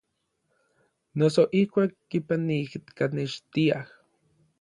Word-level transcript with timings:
Noso 1.19 1.41
ijkuak 1.59 1.91
kipanijkanextiaj. 2.09 3.85